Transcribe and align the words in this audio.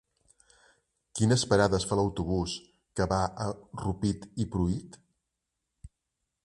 Quines 1.19 1.43
parades 1.51 1.85
fa 1.91 1.97
l'autobús 1.99 2.57
que 3.01 3.07
va 3.13 3.21
a 3.45 3.49
Rupit 3.85 4.27
i 4.47 4.51
Pruit? 4.57 4.99